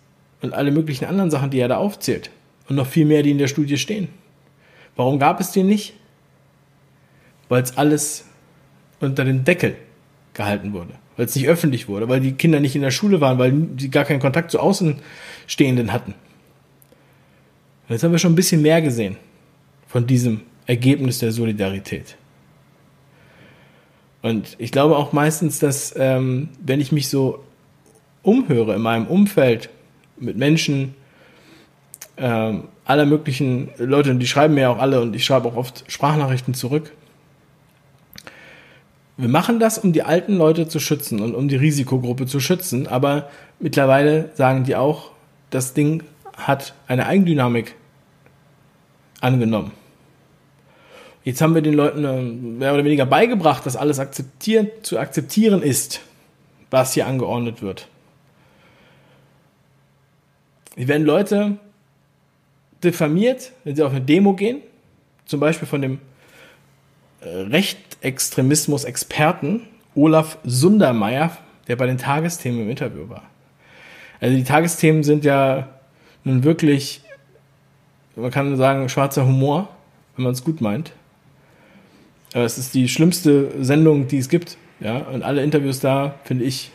und 0.43 0.53
alle 0.53 0.73
möglichen 0.73 1.05
anderen 1.05 1.31
Sachen, 1.31 1.51
die 1.51 1.61
er 1.61 1.69
da 1.69 1.77
aufzählt. 1.77 2.31
Und 2.69 2.77
noch 2.77 2.89
viel 2.89 3.07
mehr, 3.07 3.23
die 3.23 3.31
in 3.31 3.39
der 3.39 3.47
Studie 3.47 3.79
stehen. 3.79 4.09
Warum 4.97 5.19
gab 5.21 5.41
es 5.41 5.53
die 5.53 5.63
nicht? 5.63 5.95
weil 7.49 7.63
es 7.63 7.77
alles 7.77 8.25
unter 9.01 9.25
den 9.25 9.45
Deckel 9.45 9.77
gehalten 10.35 10.73
wurde, 10.73 10.95
weil 11.17 11.27
es 11.27 11.35
nicht 11.35 11.49
öffentlich 11.49 11.89
wurde, 11.89 12.09
weil 12.09 12.21
die 12.21 12.33
Kinder 12.33 12.61
nicht 12.61 12.77
in 12.77 12.83
der 12.83 12.91
Schule 12.91 13.21
waren, 13.21 13.39
weil 13.39 13.55
sie 13.79 13.91
gar 13.91 14.05
keinen 14.05 14.21
Kontakt 14.21 14.51
zu 14.51 14.61
Außenstehenden 14.61 15.93
hatten. 15.93 16.15
Jetzt 17.89 18.03
haben 18.03 18.13
wir 18.13 18.19
schon 18.19 18.33
ein 18.33 18.37
bisschen 18.37 18.63
mehr 18.63 18.83
gesehen 18.83 19.17
von 19.87 20.07
diesem 20.07 20.43
Ergebnis 20.67 21.21
der 21.21 21.31
Solidarität. 21.31 22.17
Und 24.27 24.57
ich 24.59 24.73
glaube 24.73 24.97
auch 24.97 25.13
meistens, 25.13 25.61
dass 25.61 25.95
ähm, 25.97 26.49
wenn 26.61 26.81
ich 26.81 26.91
mich 26.91 27.09
so 27.09 27.45
umhöre 28.25 28.75
in 28.75 28.83
meinem 28.83 29.07
Umfeld 29.07 29.71
mit 30.19 30.37
Menschen 30.37 30.97
ähm, 32.17 32.65
aller 32.85 33.07
möglichen 33.07 33.69
Leute, 33.79 34.11
und 34.11 34.19
die 34.19 34.27
schreiben 34.27 34.55
mir 34.55 34.69
auch 34.69 34.79
alle 34.81 35.01
und 35.01 35.15
ich 35.15 35.25
schreibe 35.25 35.47
auch 35.47 35.55
oft 35.55 35.85
Sprachnachrichten 35.87 36.55
zurück, 36.55 36.93
wir 39.17 39.29
machen 39.29 39.61
das, 39.61 39.79
um 39.79 39.93
die 39.93 40.03
alten 40.03 40.37
Leute 40.39 40.67
zu 40.67 40.81
schützen 40.81 41.21
und 41.21 41.37
um 41.37 41.47
die 41.47 41.55
Risikogruppe 41.55 42.27
zu 42.27 42.41
schützen, 42.41 42.89
aber 42.89 43.31
mittlerweile 43.61 44.33
sagen 44.35 44.65
die 44.65 44.75
auch, 44.75 45.13
das 45.51 45.73
Ding 45.73 46.03
hat 46.37 46.75
eine 46.89 47.07
Eigendynamik 47.07 47.77
angenommen. 49.21 49.71
Jetzt 51.27 51.43
haben 51.43 51.55
wir 51.57 51.61
den 51.61 51.75
Leuten 51.75 52.05
äh, 52.05 52.23
mehr 52.23 52.73
oder 52.73 52.85
weniger 52.85 53.05
beigebracht, 53.05 53.67
dass 53.67 53.75
alles 53.75 53.99
akzeptieren, 53.99 54.69
zu 54.83 54.97
akzeptieren 54.97 55.61
ist, 55.61 56.03
was 56.71 56.95
hier 56.95 57.09
angeordnet 57.09 57.63
wird. 57.63 57.89
Hier 60.77 60.87
werden 60.87 61.05
Leute 61.05 61.57
diffamiert, 62.85 63.51
wenn 63.65 63.75
sie 63.75 63.83
auf 63.83 63.91
eine 63.91 64.03
Demo 64.03 64.35
gehen, 64.35 64.61
zum 65.25 65.41
Beispiel 65.41 65.67
von 65.67 65.83
dem 65.83 65.99
äh, 67.23 67.29
Rechtsextremismus-Experten 67.29 69.63
Olaf 69.97 70.39
Sundermeier, 70.45 71.37
der 71.67 71.75
bei 71.75 71.87
den 71.87 71.99
Tagesthemen 71.99 72.61
im 72.61 72.71
Interview 72.71 73.09
war. 73.09 73.25
Also 74.21 74.37
die 74.37 74.45
Tagesthemen 74.45 75.03
sind 75.03 75.25
ja 75.25 75.67
nun 76.23 76.45
wirklich, 76.45 77.01
man 78.15 78.31
kann 78.31 78.57
sagen, 78.57 78.89
schwarzer 78.89 79.27
Humor, 79.27 79.69
wenn 80.15 80.23
man 80.23 80.33
es 80.33 80.45
gut 80.45 80.61
meint. 80.61 80.93
Es 82.45 82.59
ist 82.59 82.75
die 82.75 82.87
schlimmste 82.87 83.51
Sendung, 83.65 84.09
die 84.09 84.19
es 84.19 84.29
gibt. 84.29 84.59
Ja, 84.81 84.99
und 84.99 85.23
alle 85.23 85.43
Interviews 85.43 85.81
da 85.81 86.17
finde 86.25 86.45
ich 86.45 86.71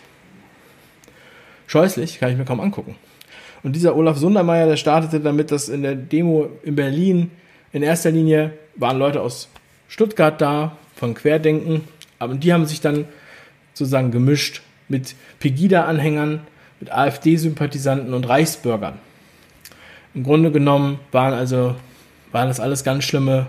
scheußlich, 1.68 2.20
kann 2.20 2.32
ich 2.32 2.38
mir 2.38 2.46
kaum 2.46 2.60
angucken. 2.60 2.96
Und 3.62 3.76
dieser 3.76 3.96
Olaf 3.96 4.18
Sundermeier, 4.18 4.66
der 4.66 4.78
startete 4.78 5.20
damit, 5.20 5.52
dass 5.52 5.70
in 5.70 5.84
der 5.84 5.94
Demo 5.94 6.50
in 6.64 6.76
Berlin 6.76 7.30
in 7.74 7.84
erster 7.84 8.10
Linie 8.10 8.54
waren 8.76 8.98
Leute 8.98 9.22
aus 9.22 9.50
Stuttgart 9.88 10.42
da, 10.42 10.78
von 10.96 11.14
Querdenken, 11.14 11.82
aber 12.18 12.34
die 12.34 12.54
haben 12.54 12.66
sich 12.66 12.82
dann 12.82 13.06
sozusagen 13.74 14.10
gemischt 14.10 14.62
mit 14.88 15.16
Pegida-Anhängern, 15.40 16.42
mit 16.80 16.92
AfD-Sympathisanten 16.92 18.16
und 18.16 18.28
Reichsbürgern. 18.28 18.96
Im 20.16 20.24
Grunde 20.24 20.52
genommen 20.52 21.00
waren 21.12 21.34
also, 21.34 21.76
waren 22.32 22.48
das 22.48 22.60
alles 22.60 22.84
ganz 22.84 23.04
schlimme 23.04 23.48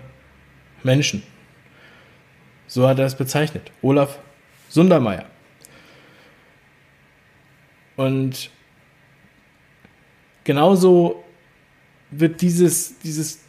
Menschen. 0.83 1.23
So 2.73 2.89
hat 2.89 2.99
er 2.99 3.05
es 3.05 3.15
bezeichnet. 3.15 3.71
Olaf 3.83 4.19
Sundermeier. 4.71 5.27
Und 7.97 8.49
genauso 10.45 11.23
wird 12.11 12.41
dieses, 12.41 12.99
dieses 13.01 13.41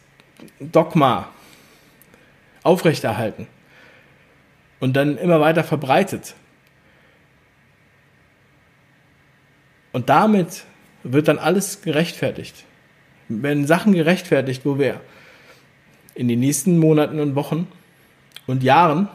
Dogma 0.60 1.30
aufrechterhalten 2.64 3.46
und 4.78 4.94
dann 4.94 5.16
immer 5.16 5.40
weiter 5.40 5.64
verbreitet. 5.64 6.34
Und 9.92 10.10
damit 10.10 10.64
wird 11.02 11.28
dann 11.28 11.38
alles 11.38 11.80
gerechtfertigt. 11.80 12.66
Wenn 13.30 13.66
Sachen 13.66 13.94
gerechtfertigt, 13.94 14.66
wo 14.66 14.78
wir 14.78 15.00
in 16.14 16.28
den 16.28 16.40
nächsten 16.40 16.78
Monaten 16.78 17.20
und 17.20 17.34
Wochen 17.34 17.68
und 18.46 18.62
Jahren 18.62 19.08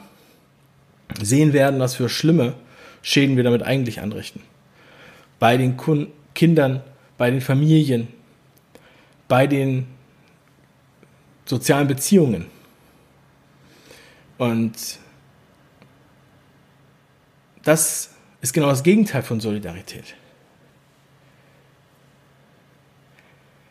sehen 1.21 1.53
werden, 1.53 1.79
was 1.79 1.95
für 1.95 2.09
schlimme 2.09 2.55
Schäden 3.01 3.37
wir 3.37 3.43
damit 3.43 3.63
eigentlich 3.63 4.01
anrichten. 4.01 4.41
Bei 5.39 5.57
den 5.57 5.77
Kindern, 6.33 6.81
bei 7.17 7.31
den 7.31 7.41
Familien, 7.41 8.09
bei 9.27 9.47
den 9.47 9.87
sozialen 11.45 11.87
Beziehungen. 11.87 12.47
Und 14.37 14.99
das 17.63 18.15
ist 18.41 18.53
genau 18.53 18.69
das 18.69 18.83
Gegenteil 18.83 19.21
von 19.21 19.39
Solidarität. 19.39 20.15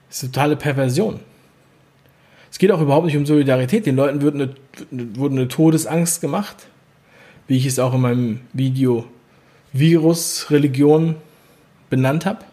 Das 0.08 0.22
ist 0.22 0.32
totale 0.32 0.56
Perversion. 0.56 1.20
Es 2.58 2.60
geht 2.60 2.72
auch 2.72 2.80
überhaupt 2.80 3.06
nicht 3.06 3.16
um 3.16 3.24
Solidarität. 3.24 3.86
Den 3.86 3.94
Leuten 3.94 4.20
wird 4.20 4.34
eine, 4.34 4.52
wurde 5.16 5.36
eine 5.36 5.46
Todesangst 5.46 6.20
gemacht, 6.20 6.66
wie 7.46 7.56
ich 7.56 7.66
es 7.66 7.78
auch 7.78 7.94
in 7.94 8.00
meinem 8.00 8.40
Video 8.52 9.04
Virus 9.72 10.50
Religion 10.50 11.14
benannt 11.88 12.26
habe. 12.26 12.44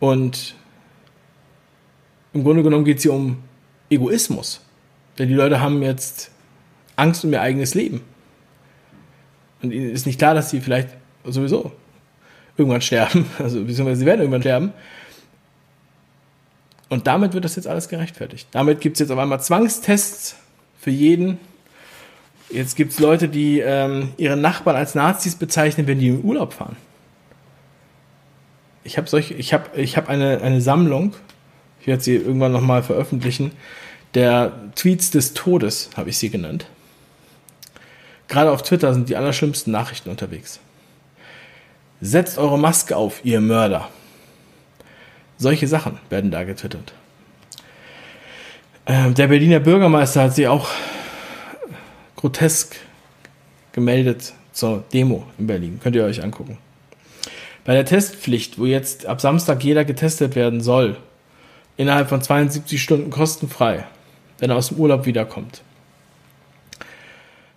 Und 0.00 0.54
im 2.32 2.42
Grunde 2.42 2.62
genommen 2.62 2.86
geht 2.86 2.96
es 2.96 3.02
hier 3.02 3.12
um 3.12 3.42
Egoismus. 3.90 4.62
Denn 5.18 5.28
die 5.28 5.34
Leute 5.34 5.60
haben 5.60 5.82
jetzt 5.82 6.30
Angst 6.96 7.22
um 7.22 7.34
ihr 7.34 7.42
eigenes 7.42 7.74
Leben. 7.74 8.00
Und 9.60 9.72
ihnen 9.72 9.90
ist 9.90 10.06
nicht 10.06 10.18
klar, 10.18 10.32
dass 10.32 10.48
sie 10.48 10.62
vielleicht 10.62 10.88
sowieso 11.22 11.70
irgendwann 12.56 12.80
sterben, 12.80 13.26
also 13.38 13.62
beziehungsweise 13.62 14.00
sie 14.00 14.06
werden 14.06 14.20
irgendwann 14.20 14.40
sterben. 14.40 14.72
Und 16.88 17.06
damit 17.06 17.32
wird 17.32 17.44
das 17.44 17.56
jetzt 17.56 17.66
alles 17.66 17.88
gerechtfertigt. 17.88 18.48
Damit 18.52 18.80
gibt 18.80 18.96
es 18.96 19.00
jetzt 19.00 19.10
auf 19.10 19.18
einmal 19.18 19.40
Zwangstests 19.40 20.36
für 20.80 20.90
jeden. 20.90 21.38
Jetzt 22.48 22.76
gibt 22.76 22.92
es 22.92 23.00
Leute, 23.00 23.28
die 23.28 23.58
ähm, 23.58 24.12
ihre 24.16 24.36
Nachbarn 24.36 24.76
als 24.76 24.94
Nazis 24.94 25.34
bezeichnen, 25.34 25.88
wenn 25.88 25.98
die 25.98 26.08
in 26.08 26.22
Urlaub 26.22 26.52
fahren. 26.52 26.76
Ich 28.84 28.96
habe 28.98 29.08
solche, 29.08 29.34
ich 29.34 29.52
habe, 29.52 29.80
ich 29.80 29.96
habe 29.96 30.08
eine, 30.08 30.40
eine 30.40 30.60
Sammlung. 30.60 31.14
Ich 31.80 31.88
werde 31.88 32.02
sie 32.02 32.14
irgendwann 32.14 32.52
nochmal 32.52 32.84
veröffentlichen. 32.84 33.50
Der 34.14 34.52
Tweets 34.76 35.10
des 35.10 35.34
Todes 35.34 35.90
habe 35.96 36.10
ich 36.10 36.18
sie 36.18 36.30
genannt. 36.30 36.66
Gerade 38.28 38.52
auf 38.52 38.62
Twitter 38.62 38.94
sind 38.94 39.08
die 39.08 39.16
allerschlimmsten 39.16 39.72
Nachrichten 39.72 40.08
unterwegs. 40.08 40.60
Setzt 42.00 42.38
eure 42.38 42.58
Maske 42.58 42.96
auf, 42.96 43.24
ihr 43.24 43.40
Mörder. 43.40 43.88
Solche 45.38 45.66
Sachen 45.68 45.98
werden 46.08 46.30
da 46.30 46.44
getwittert. 46.44 46.92
Ähm, 48.86 49.14
der 49.14 49.26
Berliner 49.26 49.60
Bürgermeister 49.60 50.22
hat 50.22 50.34
sie 50.34 50.48
auch 50.48 50.68
grotesk 52.14 52.76
gemeldet 53.72 54.32
zur 54.52 54.84
Demo 54.92 55.24
in 55.38 55.46
Berlin. 55.46 55.80
Könnt 55.82 55.96
ihr 55.96 56.04
euch 56.04 56.22
angucken. 56.22 56.58
Bei 57.64 57.74
der 57.74 57.84
Testpflicht, 57.84 58.58
wo 58.58 58.64
jetzt 58.64 59.06
ab 59.06 59.20
Samstag 59.20 59.62
jeder 59.64 59.84
getestet 59.84 60.36
werden 60.36 60.60
soll, 60.60 60.96
innerhalb 61.76 62.08
von 62.08 62.22
72 62.22 62.80
Stunden 62.80 63.10
kostenfrei, 63.10 63.84
wenn 64.38 64.50
er 64.50 64.56
aus 64.56 64.68
dem 64.68 64.78
Urlaub 64.78 65.04
wiederkommt. 65.04 65.62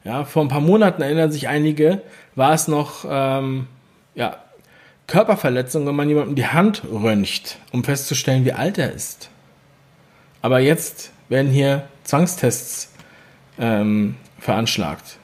Ja, 0.04 0.26
vor 0.26 0.44
ein 0.44 0.48
paar 0.48 0.62
Monaten 0.62 1.02
erinnern 1.02 1.32
sich 1.32 1.48
einige, 1.48 2.02
war 2.36 2.54
es 2.54 2.68
noch 2.68 3.06
ähm, 3.08 3.68
ja, 4.16 4.38
Körperverletzung, 5.10 5.88
wenn 5.88 5.96
man 5.96 6.08
jemandem 6.08 6.36
die 6.36 6.46
Hand 6.46 6.84
röntgt, 6.90 7.58
um 7.72 7.84
festzustellen, 7.84 8.46
wie 8.46 8.54
alt 8.54 8.78
er 8.78 8.94
ist. 8.94 9.30
Aber 10.42 10.60
jetzt 10.60 11.12
werden 11.30 11.52
hier 11.52 11.88
Zwangstests 12.04 12.94
ähm, 13.60 14.16
veranschlagt. 14.38 15.18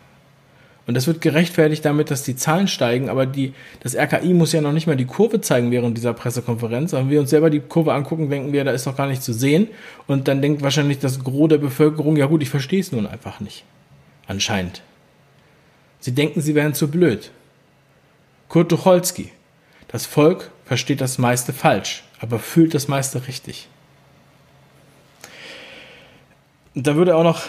Und 0.87 0.95
das 0.95 1.07
wird 1.07 1.21
gerechtfertigt 1.21 1.85
damit, 1.85 2.11
dass 2.11 2.23
die 2.23 2.35
Zahlen 2.35 2.67
steigen, 2.67 3.09
aber 3.09 3.25
die, 3.25 3.53
das 3.79 3.95
RKI 3.95 4.33
muss 4.33 4.51
ja 4.53 4.61
noch 4.61 4.71
nicht 4.71 4.87
mal 4.87 4.95
die 4.95 5.05
Kurve 5.05 5.41
zeigen 5.41 5.71
während 5.71 5.97
dieser 5.97 6.13
Pressekonferenz. 6.13 6.93
Wenn 6.93 7.09
wir 7.09 7.19
uns 7.19 7.29
selber 7.29 7.49
die 7.49 7.59
Kurve 7.59 7.93
angucken, 7.93 8.29
denken 8.29 8.53
wir, 8.53 8.63
da 8.63 8.71
ist 8.71 8.85
noch 8.85 8.97
gar 8.97 9.07
nicht 9.07 9.23
zu 9.23 9.33
sehen. 9.33 9.67
Und 10.07 10.27
dann 10.27 10.41
denkt 10.41 10.61
wahrscheinlich 10.61 10.99
das 10.99 11.23
Gros 11.23 11.49
der 11.49 11.57
Bevölkerung, 11.57 12.17
ja 12.17 12.25
gut, 12.25 12.41
ich 12.43 12.49
verstehe 12.49 12.81
es 12.81 12.91
nun 12.91 13.07
einfach 13.07 13.39
nicht. 13.39 13.63
Anscheinend. 14.27 14.81
Sie 15.99 16.13
denken, 16.13 16.41
sie 16.41 16.53
wären 16.53 16.73
zu 16.73 16.87
blöd. 16.87 17.31
Kurt 18.47 18.69
Tucholsky. 18.69 19.31
Das 19.87 20.05
Volk 20.05 20.51
versteht 20.65 21.01
das 21.01 21.17
meiste 21.17 21.53
falsch, 21.53 22.03
aber 22.19 22.39
fühlt 22.39 22.73
das 22.73 22.87
meiste 22.87 23.27
richtig. 23.27 23.67
Da 26.73 26.95
würde 26.95 27.15
auch 27.15 27.23
noch 27.23 27.43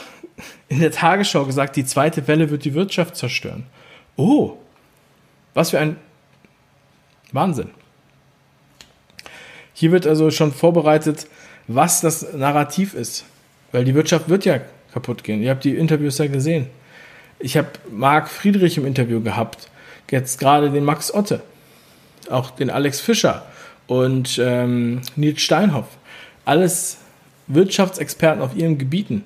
in 0.68 0.80
der 0.80 0.92
Tagesschau 0.92 1.44
gesagt, 1.44 1.76
die 1.76 1.84
zweite 1.84 2.26
Welle 2.28 2.50
wird 2.50 2.64
die 2.64 2.74
Wirtschaft 2.74 3.16
zerstören. 3.16 3.66
Oh, 4.16 4.56
was 5.54 5.70
für 5.70 5.78
ein 5.78 5.96
Wahnsinn. 7.32 7.70
Hier 9.72 9.92
wird 9.92 10.06
also 10.06 10.30
schon 10.30 10.52
vorbereitet, 10.52 11.26
was 11.66 12.00
das 12.00 12.32
Narrativ 12.32 12.94
ist. 12.94 13.24
Weil 13.72 13.84
die 13.84 13.94
Wirtschaft 13.94 14.28
wird 14.28 14.44
ja 14.44 14.60
kaputt 14.92 15.24
gehen. 15.24 15.42
Ihr 15.42 15.50
habt 15.50 15.64
die 15.64 15.76
Interviews 15.76 16.18
ja 16.18 16.26
gesehen. 16.28 16.68
Ich 17.38 17.56
habe 17.56 17.68
Marc 17.90 18.28
Friedrich 18.28 18.78
im 18.78 18.86
Interview 18.86 19.20
gehabt, 19.20 19.68
jetzt 20.10 20.38
gerade 20.38 20.70
den 20.70 20.84
Max 20.84 21.12
Otte, 21.12 21.42
auch 22.30 22.50
den 22.50 22.70
Alex 22.70 23.00
Fischer 23.00 23.46
und 23.86 24.38
ähm, 24.42 25.02
Nils 25.16 25.40
Steinhoff. 25.42 25.86
Alles 26.44 26.98
Wirtschaftsexperten 27.46 28.42
auf 28.42 28.56
ihren 28.56 28.78
Gebieten. 28.78 29.24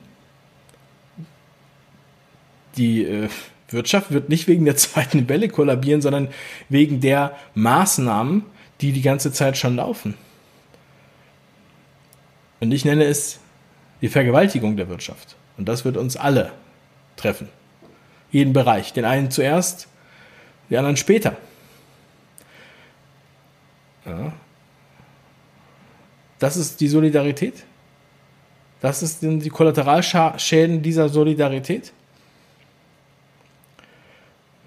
Die 2.77 3.05
äh, 3.05 3.29
Wirtschaft 3.69 4.13
wird 4.13 4.29
nicht 4.29 4.49
wegen 4.49 4.65
der 4.65 4.77
zweiten 4.77 5.29
Welle 5.29 5.49
kollabieren, 5.49 6.03
sondern 6.03 6.29
wegen 6.69 7.01
der 7.01 7.37
Maßnahmen, 7.55 8.45
die 8.81 8.93
die 8.93 9.03
ganze 9.03 9.33
Zeit 9.33 9.57
schon 9.57 9.77
laufen. 9.77 10.15
Und 12.61 12.73
ich 12.73 12.85
nenne 12.85 13.05
es 13.05 13.41
die 14.03 14.09
Vergewaltigung 14.09 14.77
der 14.77 14.89
Wirtschaft. 14.89 15.37
Und 15.57 15.69
das 15.69 15.85
wird 15.85 15.97
uns 15.97 16.17
alle 16.17 16.53
treffen. 17.17 17.49
jeden 18.31 18.53
Bereich. 18.53 18.93
Den 18.93 19.05
einen 19.05 19.31
zuerst, 19.31 19.89
die 20.69 20.77
anderen 20.77 20.97
später. 20.97 21.37
Ja. 24.05 24.33
Das 26.39 26.57
ist 26.57 26.81
die 26.81 26.89
Solidarität. 26.89 27.65
Das 28.81 29.01
sind 29.01 29.45
die 29.45 29.51
Kollateralschäden 29.51 30.83
dieser 30.83 31.09
Solidarität. 31.09 31.93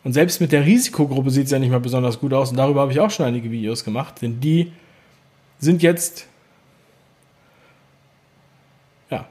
Und 0.03 0.13
selbst 0.13 0.39
mit 0.39 0.51
der 0.51 0.65
Risikogruppe 0.65 1.31
sieht 1.31 1.45
es 1.45 1.51
ja 1.51 1.59
nicht 1.59 1.71
mal 1.71 1.79
besonders 1.79 2.19
gut 2.19 2.33
aus. 2.33 2.51
Und 2.51 2.57
darüber 2.57 2.81
habe 2.81 2.91
ich 2.91 2.99
auch 2.99 3.09
schon 3.09 3.25
einige 3.25 3.49
Videos 3.49 3.83
gemacht. 3.83 4.21
Denn 4.21 4.39
die 4.39 4.71
sind 5.59 5.81
jetzt 5.81 6.27
ja, 9.09 9.27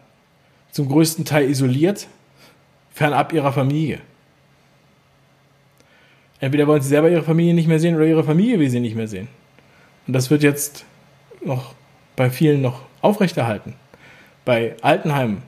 zum 0.73 0.89
größten 0.89 1.25
Teil 1.25 1.49
isoliert, 1.49 2.09
fernab 2.91 3.33
ihrer 3.33 3.53
Familie. 3.53 4.01
Entweder 6.41 6.67
wollen 6.67 6.83
sie 6.83 6.89
selber 6.89 7.09
ihre 7.09 7.23
Familie 7.23 7.55
nicht 7.55 7.69
mehr 7.69 7.79
sehen 7.79 7.95
oder 7.95 8.07
ihre 8.07 8.25
Familie 8.25 8.59
will 8.59 8.69
sie 8.69 8.81
nicht 8.81 8.97
mehr 8.97 9.07
sehen. 9.07 9.29
Und 10.07 10.13
das 10.15 10.31
wird 10.31 10.43
jetzt 10.43 10.85
noch 11.45 11.75
bei 12.17 12.31
vielen 12.31 12.61
noch 12.61 12.83
aufrechterhalten. 13.01 13.75
Bei 14.45 14.77
Altenheimen 14.83 15.43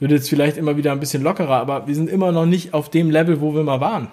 wird 0.00 0.12
jetzt 0.12 0.28
vielleicht 0.28 0.56
immer 0.56 0.76
wieder 0.76 0.92
ein 0.92 1.00
bisschen 1.00 1.22
lockerer, 1.22 1.56
aber 1.56 1.86
wir 1.86 1.94
sind 1.94 2.10
immer 2.10 2.32
noch 2.32 2.46
nicht 2.46 2.74
auf 2.74 2.90
dem 2.90 3.10
Level, 3.10 3.40
wo 3.40 3.54
wir 3.54 3.62
mal 3.62 3.80
waren. 3.80 4.08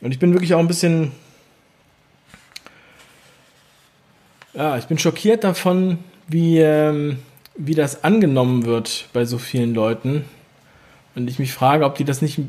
Und 0.00 0.12
ich 0.12 0.18
bin 0.18 0.32
wirklich 0.32 0.54
auch 0.54 0.58
ein 0.58 0.68
bisschen, 0.68 1.12
ja, 4.54 4.76
ich 4.76 4.86
bin 4.86 4.98
schockiert 4.98 5.42
davon, 5.42 5.98
wie, 6.28 6.58
ähm, 6.58 7.18
wie 7.56 7.74
das 7.74 8.04
angenommen 8.04 8.66
wird 8.66 9.08
bei 9.12 9.24
so 9.24 9.38
vielen 9.38 9.74
Leuten. 9.74 10.24
Und 11.14 11.28
ich 11.28 11.38
mich 11.38 11.52
frage, 11.52 11.84
ob 11.84 11.96
die 11.96 12.04
das 12.04 12.20
nicht, 12.22 12.40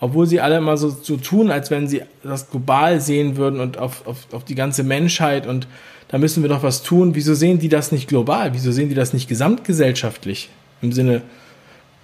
obwohl 0.00 0.26
sie 0.26 0.40
alle 0.40 0.58
immer 0.58 0.76
so, 0.76 0.90
so 0.90 1.16
tun, 1.16 1.50
als 1.50 1.70
wenn 1.70 1.88
sie 1.88 2.02
das 2.22 2.50
global 2.50 3.00
sehen 3.00 3.36
würden 3.36 3.60
und 3.60 3.78
auf, 3.78 4.06
auf, 4.06 4.26
auf 4.32 4.44
die 4.44 4.54
ganze 4.54 4.82
Menschheit 4.82 5.46
und 5.46 5.66
da 6.08 6.18
müssen 6.18 6.42
wir 6.42 6.48
doch 6.48 6.62
was 6.62 6.82
tun. 6.82 7.14
Wieso 7.14 7.34
sehen 7.34 7.58
die 7.58 7.68
das 7.68 7.90
nicht 7.90 8.08
global? 8.08 8.54
Wieso 8.54 8.70
sehen 8.70 8.88
die 8.88 8.94
das 8.94 9.12
nicht 9.12 9.28
gesamtgesellschaftlich? 9.28 10.50
Im 10.82 10.92
Sinne, 10.92 11.22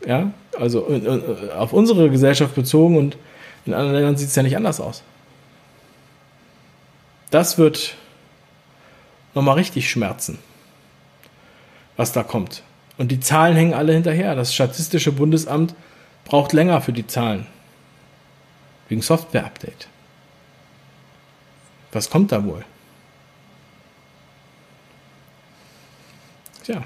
ja, 0.05 0.33
also 0.59 0.89
auf 1.57 1.73
unsere 1.73 2.11
Gesellschaft 2.11 2.55
bezogen 2.55 2.97
und 2.97 3.17
in 3.65 3.75
anderen 3.75 3.95
Ländern 3.95 4.17
sieht 4.17 4.29
es 4.29 4.35
ja 4.35 4.43
nicht 4.43 4.57
anders 4.57 4.81
aus. 4.81 5.03
Das 7.31 7.59
wird 7.59 7.95
nochmal 9.35 9.55
richtig 9.55 9.89
schmerzen, 9.89 10.39
was 11.97 12.13
da 12.13 12.23
kommt. 12.23 12.63
Und 12.99 13.11
die 13.11 13.21
Zahlen 13.21 13.57
hängen 13.57 13.75
alle 13.75 13.95
hinterher. 13.95 14.35
Das 14.35 14.55
Statistische 14.55 15.13
Bundesamt 15.13 15.75
braucht 16.25 16.53
länger 16.53 16.81
für 16.81 16.93
die 16.93 17.07
Zahlen. 17.07 17.47
Wegen 18.93 19.01
Software-Update. 19.01 19.89
Was 21.93 22.11
kommt 22.11 22.31
da 22.31 22.45
wohl? 22.45 22.63
Tja. 26.63 26.85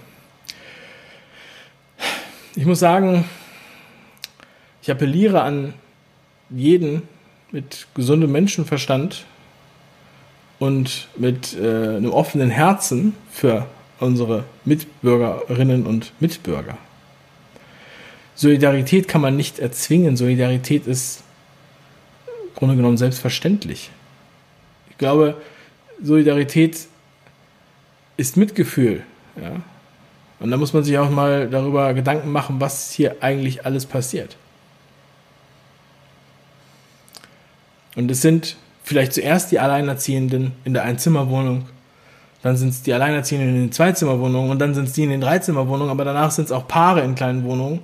Ich 2.54 2.64
muss 2.64 2.78
sagen, 2.78 3.25
ich 4.82 4.90
appelliere 4.92 5.42
an 5.42 5.75
jeden 6.48 7.02
mit 7.50 7.88
gesundem 7.94 8.30
Menschenverstand 8.30 9.25
und 10.60 11.08
mit 11.16 11.56
äh, 11.56 11.96
einem 11.96 12.12
offenen 12.12 12.50
Herzen 12.50 13.16
für 13.32 13.66
unsere 13.98 14.44
Mitbürgerinnen 14.64 15.84
und 15.84 16.12
Mitbürger. 16.21 16.78
Solidarität 18.36 19.08
kann 19.08 19.23
man 19.23 19.36
nicht 19.36 19.58
erzwingen. 19.58 20.16
Solidarität 20.16 20.86
ist 20.86 21.25
Grunde 22.56 22.75
genommen 22.75 22.97
selbstverständlich. 22.97 23.90
Ich 24.90 24.99
glaube, 24.99 25.36
Solidarität 26.02 26.88
ist 28.16 28.36
Mitgefühl. 28.36 29.02
Ja? 29.40 29.60
Und 30.40 30.50
da 30.50 30.56
muss 30.56 30.73
man 30.73 30.82
sich 30.82 30.99
auch 30.99 31.10
mal 31.10 31.49
darüber 31.49 31.95
Gedanken 31.95 32.32
machen, 32.32 32.60
was 32.60 32.90
hier 32.90 33.16
eigentlich 33.21 33.64
alles 33.64 33.86
passiert. 33.86 34.36
Und 37.95 38.10
es 38.10 38.21
sind 38.21 38.56
vielleicht 38.84 39.14
zuerst 39.14 39.52
die 39.52 39.58
Alleinerziehenden 39.58 40.52
in 40.64 40.75
der 40.75 40.84
Einzimmerwohnung, 40.84 41.66
dann 42.42 42.56
sind 42.56 42.69
es 42.69 42.82
die 42.82 42.92
Alleinerziehenden 42.92 43.49
in 43.49 43.62
den 43.62 43.73
Zweizimmerwohnungen 43.73 44.50
und 44.50 44.58
dann 44.58 44.75
sind 44.75 44.88
es 44.88 44.92
die 44.92 45.02
in 45.02 45.10
den 45.10 45.21
Dreizimmerwohnungen, 45.21 45.90
aber 45.90 46.04
danach 46.04 46.30
sind 46.30 46.45
es 46.45 46.52
auch 46.52 46.69
Paare 46.69 47.00
in 47.00 47.14
kleinen 47.14 47.45
Wohnungen. 47.45 47.80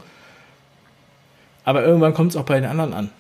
Aber 1.65 1.85
irgendwann 1.85 2.15
kommt 2.15 2.33
es 2.33 2.37
auch 2.37 2.45
bei 2.45 2.61
den 2.61 2.69
anderen 2.69 2.93
an. 2.93 3.11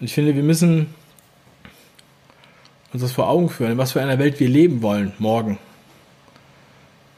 Und 0.00 0.06
ich 0.06 0.14
finde, 0.14 0.34
wir 0.34 0.42
müssen 0.42 0.94
uns 2.92 3.02
das 3.02 3.12
vor 3.12 3.28
Augen 3.28 3.50
führen, 3.50 3.72
in 3.72 3.78
was 3.78 3.92
für 3.92 4.00
einer 4.00 4.18
Welt 4.18 4.40
wir 4.40 4.48
leben 4.48 4.82
wollen 4.82 5.12
morgen. 5.18 5.58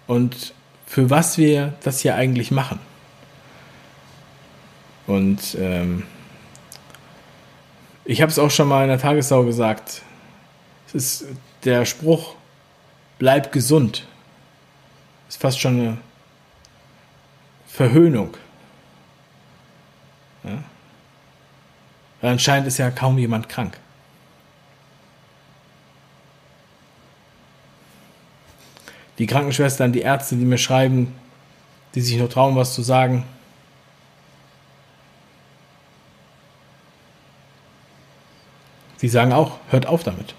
Und 0.06 0.52
für 0.86 1.08
was 1.08 1.38
wir 1.38 1.74
das 1.84 2.00
hier 2.00 2.16
eigentlich 2.16 2.50
machen. 2.50 2.80
Und 5.06 5.56
ähm, 5.58 6.02
ich 8.04 8.20
habe 8.20 8.30
es 8.30 8.38
auch 8.38 8.50
schon 8.50 8.68
mal 8.68 8.82
in 8.82 8.88
der 8.88 8.98
Tagessau 8.98 9.44
gesagt. 9.44 10.02
Es 10.88 10.94
ist 10.94 11.26
der 11.64 11.86
Spruch, 11.86 12.34
bleib 13.18 13.52
gesund. 13.52 14.06
Ist 15.28 15.40
fast 15.40 15.60
schon 15.60 15.80
eine 15.80 15.98
Verhöhnung. 17.66 18.36
Anscheinend 22.22 22.68
ist 22.68 22.78
ja 22.78 22.90
kaum 22.90 23.18
jemand 23.18 23.48
krank. 23.48 23.76
die 29.22 29.26
Krankenschwestern, 29.28 29.92
die 29.92 30.00
Ärzte, 30.00 30.34
die 30.34 30.44
mir 30.44 30.58
schreiben, 30.58 31.14
die 31.94 32.00
sich 32.00 32.18
noch 32.18 32.28
trauen, 32.28 32.56
was 32.56 32.74
zu 32.74 32.82
sagen. 32.82 33.22
Die 39.00 39.08
sagen 39.08 39.32
auch, 39.32 39.58
hört 39.70 39.86
auf 39.86 40.02
damit. 40.02 40.34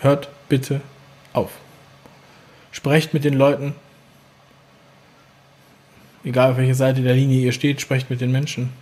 Hört 0.00 0.28
bitte 0.48 0.80
auf. 1.32 1.50
Sprecht 2.70 3.14
mit 3.14 3.24
den 3.24 3.34
Leuten. 3.34 3.74
Egal 6.22 6.52
auf 6.52 6.58
welcher 6.58 6.76
Seite 6.76 7.02
der 7.02 7.14
Linie 7.14 7.40
ihr 7.40 7.52
steht, 7.52 7.80
sprecht 7.80 8.10
mit 8.10 8.20
den 8.20 8.30
Menschen. 8.30 8.72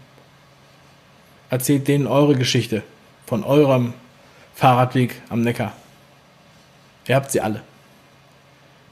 Erzählt 1.50 1.88
denen 1.88 2.06
eure 2.06 2.36
Geschichte 2.36 2.82
von 3.26 3.44
eurem 3.44 3.92
Fahrradweg 4.54 5.20
am 5.28 5.42
Neckar. 5.42 5.72
Ihr 7.06 7.16
habt 7.16 7.30
sie 7.30 7.40
alle. 7.40 7.62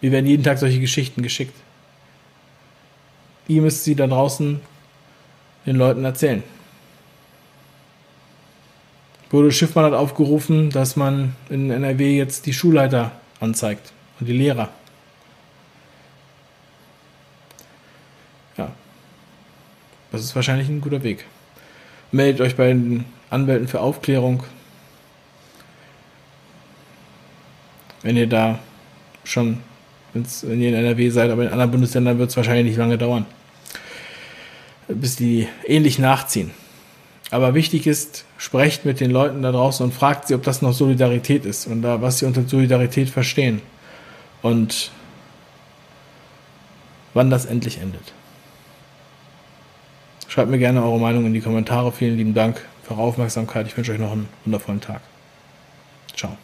Mir 0.01 0.13
werden 0.13 0.27
jeden 0.27 0.43
Tag 0.43 0.59
solche 0.59 0.81
Geschichten 0.81 1.23
geschickt. 1.23 1.55
Ihr 3.47 3.63
müsst 3.63 3.85
sie 3.85 3.95
da 3.95 4.07
draußen 4.07 4.61
den 5.67 5.77
Leuten 5.77 6.05
erzählen. 6.05 6.43
Bodo 9.31 9.51
Schiffmann 9.51 9.85
hat 9.85 9.93
aufgerufen, 9.93 10.71
dass 10.71 10.97
man 10.97 11.37
in 11.51 11.71
NRW 11.71 12.17
jetzt 12.17 12.47
die 12.47 12.53
Schulleiter 12.53 13.13
anzeigt 13.41 13.93
und 14.19 14.27
die 14.27 14.33
Lehrer. 14.33 14.71
Ja, 18.57 18.73
das 20.11 20.23
ist 20.23 20.35
wahrscheinlich 20.35 20.69
ein 20.69 20.81
guter 20.81 21.03
Weg. 21.03 21.27
Meldet 22.11 22.41
euch 22.41 22.57
bei 22.57 22.69
den 22.69 23.05
Anwälten 23.31 23.69
für 23.69 23.81
Aufklärung, 23.81 24.43
wenn 28.03 28.17
ihr 28.17 28.27
da 28.27 28.59
schon 29.25 29.59
wenn 30.13 30.61
ihr 30.61 30.71
in 30.71 30.75
NRW 30.75 31.11
seid, 31.11 31.31
aber 31.31 31.43
in 31.45 31.49
anderen 31.49 31.71
Bundesländern 31.71 32.19
wird 32.19 32.31
es 32.31 32.37
wahrscheinlich 32.37 32.67
nicht 32.67 32.79
lange 32.79 32.99
dauern, 32.99 33.27
bis 34.89 35.17
die 35.17 35.49
ähnlich 35.67 35.99
nachziehen. 35.99 36.51
Aber 37.31 37.55
wichtig 37.55 37.87
ist, 37.87 38.25
sprecht 38.39 38.87
mit 38.87 39.01
den 39.01 39.11
Leuten 39.11 39.43
da 39.43 39.53
draußen 39.53 39.85
und 39.85 39.93
fragt 39.93 40.29
sie, 40.29 40.35
ob 40.35 40.43
das 40.45 40.63
noch 40.63 40.73
Solidarität 40.73 41.45
ist 41.45 41.67
und 41.67 41.83
da, 41.83 42.01
was 42.01 42.19
sie 42.19 42.27
unter 42.27 42.43
Solidarität 42.47 43.11
verstehen 43.11 43.61
und 44.41 44.91
wann 47.13 47.29
das 47.29 47.45
endlich 47.45 47.79
endet. 47.79 48.15
Schreibt 50.39 50.53
mir 50.53 50.59
gerne 50.59 50.85
eure 50.85 51.01
Meinung 51.01 51.27
in 51.27 51.35
die 51.35 51.41
Kommentare. 51.41 51.91
Vielen 51.91 52.17
lieben 52.17 52.33
Dank 52.33 52.65
für 52.85 52.93
eure 52.93 53.03
Aufmerksamkeit. 53.03 53.67
Ich 53.67 53.77
wünsche 53.77 53.91
euch 53.91 53.99
noch 53.99 54.13
einen 54.13 54.29
wundervollen 54.45 54.81
Tag. 54.81 55.01
Ciao. 56.15 56.37